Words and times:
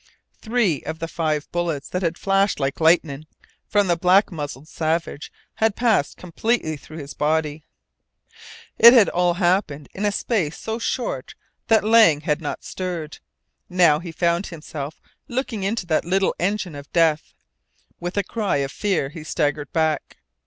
Three 0.41 0.81
of 0.81 0.97
the 0.97 1.07
five 1.07 1.47
bullets 1.51 1.87
that 1.89 2.01
had 2.01 2.17
flashed 2.17 2.59
like 2.59 2.81
lightning 2.81 3.27
from 3.67 3.85
the 3.85 3.95
black 3.95 4.31
muzzled 4.31 4.67
Savage 4.67 5.31
had 5.57 5.75
passed 5.75 6.17
completely 6.17 6.75
through 6.75 6.97
his 6.97 7.13
body. 7.13 7.61
It 8.79 8.93
had 8.93 9.09
all 9.09 9.35
happened 9.35 9.89
in 9.93 10.03
a 10.03 10.11
space 10.11 10.57
so 10.57 10.79
short 10.79 11.35
that 11.67 11.83
Lang 11.83 12.21
had 12.21 12.41
not 12.41 12.63
stirred. 12.63 13.19
Now 13.69 13.99
he 13.99 14.11
found 14.11 14.47
himself 14.47 14.99
looking 15.27 15.61
into 15.61 15.85
that 15.85 16.03
little 16.03 16.33
engine 16.39 16.73
of 16.73 16.91
death. 16.91 17.35
With 17.99 18.17
a 18.17 18.23
cry 18.23 18.55
of 18.55 18.71
fear 18.71 19.09
he 19.09 19.23
staggered 19.23 19.71
back. 19.71 20.17